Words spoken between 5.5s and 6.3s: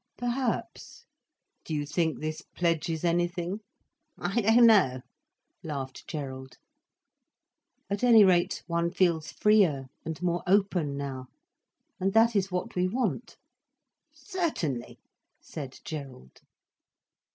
laughed